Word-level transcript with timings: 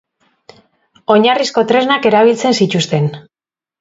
Oinarrizko 1.15 1.65
tresnak 1.73 2.09
erabiltzen 2.13 2.59
zituzten. 2.63 3.11